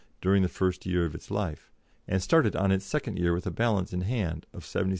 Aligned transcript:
during 0.19 0.41
the 0.41 0.49
first 0.49 0.83
year 0.87 1.05
of 1.05 1.13
its 1.13 1.29
life, 1.29 1.69
and 2.07 2.23
started 2.23 2.55
on 2.55 2.71
its 2.71 2.83
second 2.83 3.19
year 3.19 3.35
with 3.35 3.45
a 3.45 3.51
balance 3.51 3.93
in 3.93 4.01
hand 4.01 4.47
of 4.51 4.63
£77 4.63 4.85
5s. 4.87 4.89